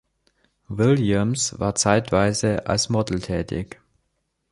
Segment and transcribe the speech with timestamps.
[0.67, 3.79] Williams war zeitweise als Model tätig.